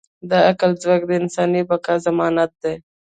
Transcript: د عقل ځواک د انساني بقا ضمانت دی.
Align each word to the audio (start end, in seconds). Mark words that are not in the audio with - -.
د 0.29 0.31
عقل 0.49 0.71
ځواک 0.81 1.01
د 1.09 1.11
انساني 1.21 1.61
بقا 1.69 1.95
ضمانت 2.05 2.51
دی. 2.63 2.75